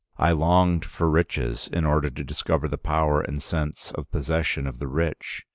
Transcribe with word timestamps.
I 0.17 0.31
longed 0.31 0.83
for 0.83 1.07
riches 1.11 1.69
in 1.71 1.85
order 1.85 2.09
to 2.09 2.23
discover 2.23 2.67
the 2.67 2.79
power 2.79 3.21
and 3.21 3.39
sense 3.39 3.91
of 3.91 4.09
possession 4.09 4.65
of 4.65 4.79
the 4.79 4.87
rich. 4.87 5.45